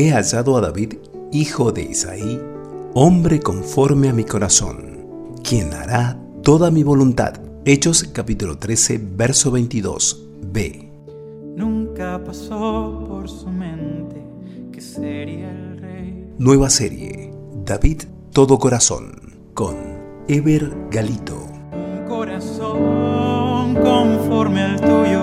[0.00, 0.94] he hallado a David,
[1.30, 2.40] hijo de Isaí,
[2.94, 7.34] hombre conforme a mi corazón, quien hará toda mi voluntad.
[7.66, 10.90] Hechos capítulo 13, verso 22, b.
[11.54, 14.22] Nunca pasó por su mente
[14.72, 16.34] que sería el rey.
[16.38, 17.34] Nueva serie,
[17.66, 19.12] David Todo Corazón,
[19.52, 19.76] con
[20.28, 21.46] Ever Galito.
[21.72, 25.20] Un corazón conforme al tuyo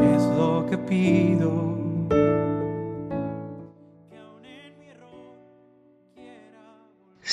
[0.00, 1.27] es lo que pido.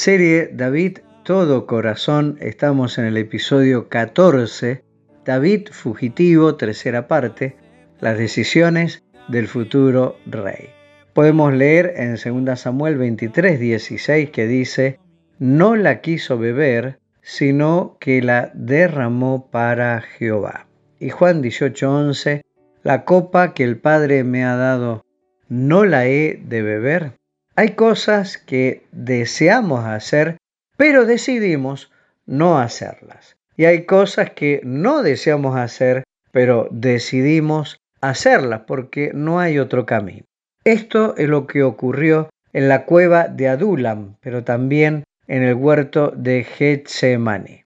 [0.06, 4.84] Serie David Todo Corazón, estamos en el episodio 14,
[5.26, 7.56] David Fugitivo, tercera parte,
[8.00, 10.70] las decisiones del futuro rey.
[11.16, 15.00] Podemos leer en 2 Samuel 23, 16 que dice,
[15.40, 20.68] no la quiso beber, sino que la derramó para Jehová.
[21.00, 22.42] Y Juan 18, 11,
[22.84, 25.04] la copa que el Padre me ha dado,
[25.50, 27.14] ¿no la he de beber?
[27.58, 30.38] Hay cosas que deseamos hacer,
[30.76, 31.90] pero decidimos
[32.26, 33.38] no hacerlas.
[33.56, 40.26] Y hay cosas que no deseamos hacer, pero decidimos hacerlas porque no hay otro camino.
[40.66, 46.12] Esto es lo que ocurrió en la cueva de Adulam, pero también en el huerto
[46.16, 47.64] de Getsemani.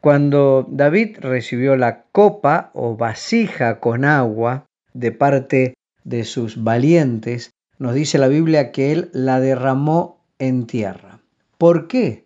[0.00, 5.74] Cuando David recibió la copa o vasija con agua de parte
[6.04, 11.20] de sus valientes, nos dice la Biblia que Él la derramó en tierra.
[11.58, 12.24] ¿Por qué?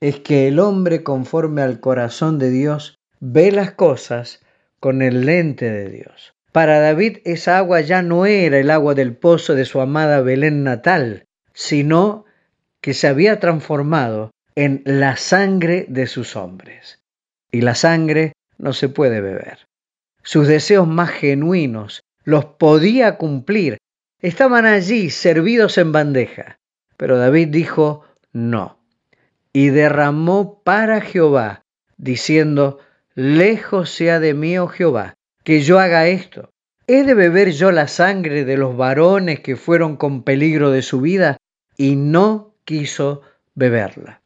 [0.00, 4.40] Es que el hombre conforme al corazón de Dios ve las cosas
[4.80, 6.34] con el lente de Dios.
[6.52, 10.62] Para David esa agua ya no era el agua del pozo de su amada Belén
[10.62, 12.24] natal, sino
[12.80, 17.00] que se había transformado en la sangre de sus hombres.
[17.50, 19.66] Y la sangre no se puede beber.
[20.22, 23.78] Sus deseos más genuinos los podía cumplir
[24.20, 26.58] estaban allí servidos en bandeja.
[26.96, 28.78] Pero David dijo, no.
[29.52, 31.64] Y derramó para Jehová,
[31.96, 32.78] diciendo,
[33.14, 36.50] lejos sea de mí, oh Jehová, que yo haga esto.
[36.86, 41.00] ¿He de beber yo la sangre de los varones que fueron con peligro de su
[41.00, 41.36] vida?
[41.76, 43.22] Y no quiso
[43.54, 44.20] beberla.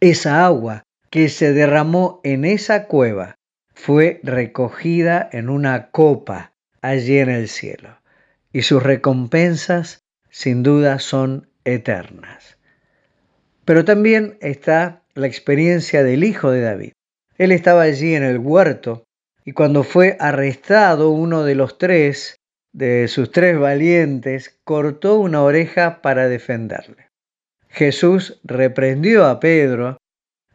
[0.00, 3.36] Esa agua que se derramó en esa cueva
[3.74, 8.01] fue recogida en una copa allí en el cielo
[8.52, 12.58] y sus recompensas sin duda son eternas.
[13.64, 16.92] Pero también está la experiencia del hijo de David.
[17.38, 19.04] Él estaba allí en el huerto
[19.44, 22.36] y cuando fue arrestado uno de los tres,
[22.72, 27.08] de sus tres valientes, cortó una oreja para defenderle.
[27.68, 29.98] Jesús reprendió a Pedro,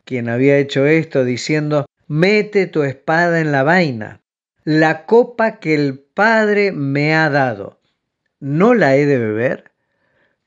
[0.05, 4.21] quien había hecho esto, diciendo, mete tu espada en la vaina,
[4.63, 7.76] la copa que el Padre me ha dado
[8.39, 9.71] no la he de beber?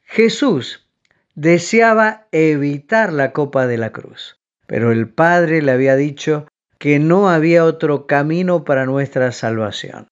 [0.02, 0.86] Jesús
[1.34, 6.46] deseaba evitar la copa de la cruz, pero el Padre le había dicho
[6.78, 10.08] que no había otro camino para nuestra salvación.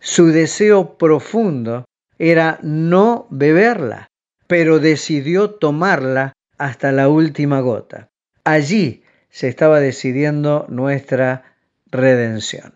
[0.00, 1.84] Su deseo profundo
[2.18, 4.08] era no beberla,
[4.46, 8.08] pero decidió tomarla hasta la última gota.
[8.44, 11.56] Allí se estaba decidiendo nuestra
[11.90, 12.74] redención.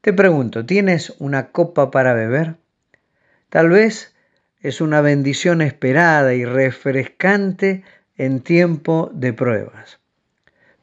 [0.00, 2.56] Te pregunto, ¿tienes una copa para beber?
[3.52, 4.14] Tal vez
[4.62, 7.84] es una bendición esperada y refrescante
[8.16, 10.00] en tiempo de pruebas.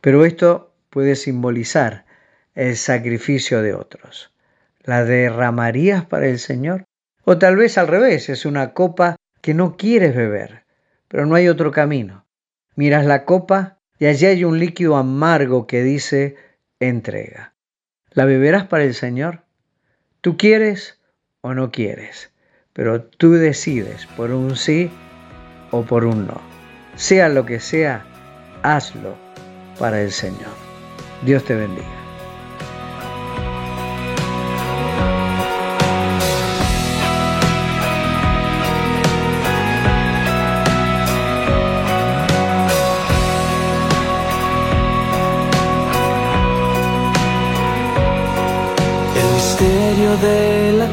[0.01, 2.05] Pero esto puede simbolizar
[2.53, 4.31] el sacrificio de otros.
[4.83, 6.85] ¿La derramarías para el Señor?
[7.23, 10.65] O tal vez al revés, es una copa que no quieres beber,
[11.07, 12.27] pero no hay otro camino.
[12.75, 16.35] Miras la copa y allí hay un líquido amargo que dice
[16.79, 17.55] entrega.
[18.11, 19.41] ¿La beberás para el Señor?
[20.21, 20.99] ¿Tú quieres
[21.41, 22.31] o no quieres?
[22.79, 24.89] Pero tú decides por un sí
[25.69, 26.39] o por un no.
[26.95, 28.05] Sea lo que sea,
[28.63, 29.17] hazlo
[29.77, 30.53] para el Señor.
[31.25, 31.99] Dios te bendiga.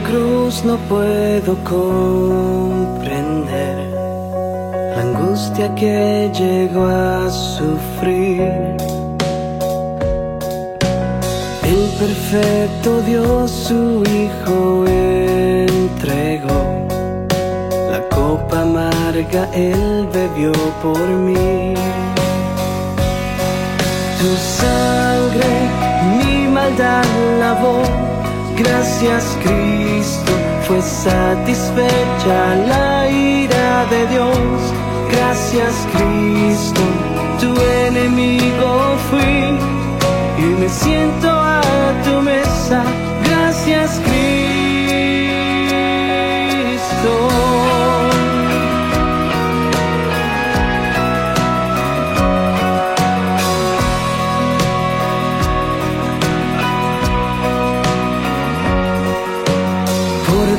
[0.08, 2.16] Cruz no puedo comprender
[4.94, 8.76] la angustia que llegó a sufrir.
[11.72, 16.60] El perfecto Dios su Hijo entregó,
[17.90, 21.74] la copa amarga Él bebió por mí.
[24.20, 24.30] Tu
[24.62, 25.50] sangre
[26.18, 27.04] mi maldad
[27.40, 27.82] lavó
[28.58, 30.32] Gracias Cristo,
[30.66, 34.72] fue satisfecha la ira de Dios.
[35.10, 36.80] Gracias Cristo,
[37.38, 37.54] tu
[37.86, 39.58] enemigo fui
[40.38, 41.60] y me siento a
[42.04, 42.45] tu mesa.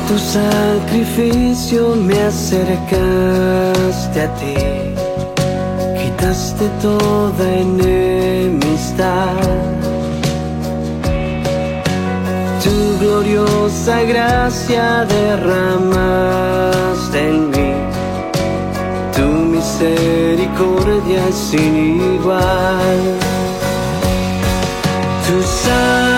[0.08, 4.56] Tu sacrificio me acercaste a ti,
[5.98, 9.36] quitaste toda enemistad.
[12.64, 17.72] Tu gloriosa gracia derramaste en mí,
[19.14, 21.74] tu misericordia es sin
[22.14, 23.00] igual.
[25.26, 26.17] Tu sangre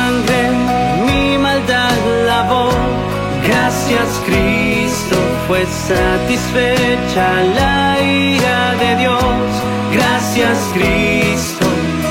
[5.50, 9.46] fue satisfecha la ira de Dios.
[9.92, 11.66] Gracias Cristo,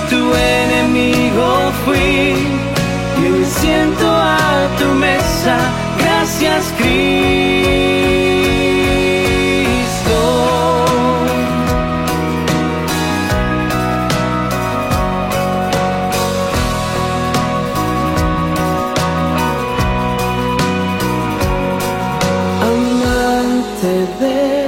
[0.09, 2.35] tu enemigo fui
[3.17, 5.57] y me siento a tu mesa.
[5.99, 7.28] Gracias Cristo.
[24.17, 24.58] there.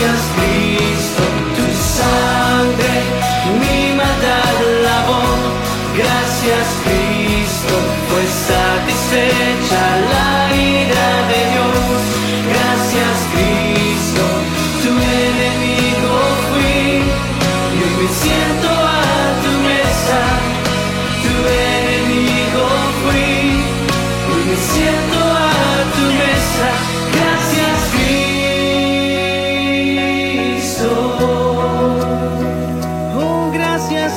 [0.00, 0.49] Gracias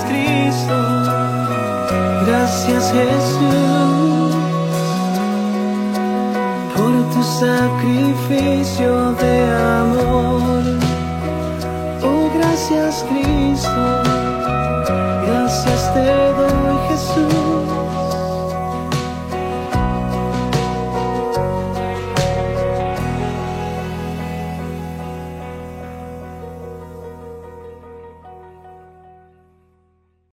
[0.04, 0.80] Gracias Cristo,
[2.26, 4.36] gracias Jesús,
[6.76, 9.52] por tu sacrificio de
[9.82, 10.64] amor.
[12.04, 13.93] Oh, gracias Cristo.